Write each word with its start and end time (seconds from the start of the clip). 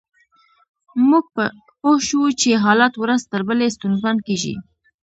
موږ 1.09 1.25
پوه 1.35 1.95
شوو 2.07 2.27
چې 2.41 2.61
حالات 2.63 2.93
ورځ 2.97 3.21
تر 3.31 3.41
بلې 3.47 3.67
ستونزمن 3.75 4.17
کیږي 4.27 4.55